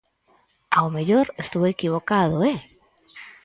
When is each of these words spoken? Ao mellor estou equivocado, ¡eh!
Ao 0.77 0.87
mellor 0.95 1.27
estou 1.43 1.63
equivocado, 1.67 2.35
¡eh! 2.51 2.59